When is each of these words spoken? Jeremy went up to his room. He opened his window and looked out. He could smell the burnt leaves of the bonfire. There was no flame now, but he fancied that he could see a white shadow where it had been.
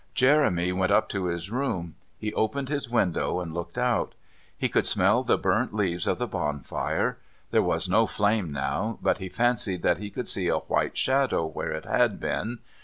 Jeremy 0.15 0.71
went 0.73 0.91
up 0.91 1.09
to 1.09 1.25
his 1.25 1.51
room. 1.51 1.93
He 2.17 2.33
opened 2.33 2.69
his 2.69 2.89
window 2.89 3.39
and 3.39 3.53
looked 3.53 3.77
out. 3.77 4.15
He 4.57 4.67
could 4.67 4.87
smell 4.87 5.21
the 5.21 5.37
burnt 5.37 5.75
leaves 5.75 6.07
of 6.07 6.17
the 6.17 6.25
bonfire. 6.25 7.19
There 7.51 7.61
was 7.61 7.87
no 7.87 8.07
flame 8.07 8.51
now, 8.51 8.97
but 9.03 9.19
he 9.19 9.29
fancied 9.29 9.83
that 9.83 9.99
he 9.99 10.09
could 10.09 10.27
see 10.27 10.47
a 10.47 10.57
white 10.57 10.97
shadow 10.97 11.45
where 11.45 11.71
it 11.71 11.85
had 11.85 12.19
been. 12.19 12.61